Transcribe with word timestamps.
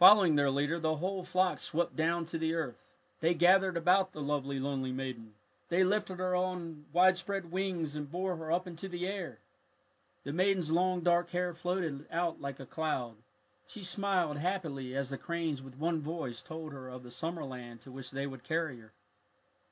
Following 0.00 0.34
their 0.34 0.50
leader, 0.50 0.80
the 0.80 0.96
whole 0.96 1.22
flock 1.22 1.60
swept 1.60 1.94
down 1.94 2.24
to 2.24 2.38
the 2.38 2.54
earth. 2.56 2.82
They 3.20 3.34
gathered 3.34 3.76
about 3.76 4.10
the 4.10 4.20
lovely, 4.20 4.58
lonely 4.58 4.90
maiden. 4.90 5.34
They 5.68 5.84
lifted 5.84 6.16
her 6.18 6.34
on 6.34 6.74
their 6.74 6.82
widespread 6.92 7.52
wings 7.52 7.94
and 7.94 8.10
bore 8.10 8.34
her 8.36 8.50
up 8.50 8.66
into 8.66 8.88
the 8.88 9.06
air. 9.06 9.38
The 10.24 10.32
maiden's 10.32 10.72
long 10.72 11.02
dark 11.02 11.30
hair 11.30 11.54
floated 11.54 12.08
out 12.10 12.40
like 12.40 12.58
a 12.58 12.66
cloud. 12.66 13.14
She 13.68 13.84
smiled 13.84 14.38
happily 14.38 14.96
as 14.96 15.10
the 15.10 15.18
cranes 15.18 15.62
with 15.62 15.78
one 15.78 16.00
voice 16.00 16.42
told 16.42 16.72
her 16.72 16.88
of 16.88 17.04
the 17.04 17.12
summer 17.12 17.44
land 17.44 17.80
to 17.82 17.92
which 17.92 18.10
they 18.10 18.26
would 18.26 18.42
carry 18.42 18.80
her. 18.80 18.92